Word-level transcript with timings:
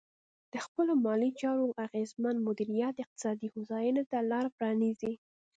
د 0.53 0.55
خپلو 0.65 0.91
مالي 1.05 1.31
چارو 1.41 1.65
اغېزمن 1.85 2.35
مدیریت 2.47 2.95
اقتصادي 3.03 3.47
هوساینې 3.53 4.03
ته 4.11 4.17
لار 4.31 4.45
پرانیزي. 4.57 5.13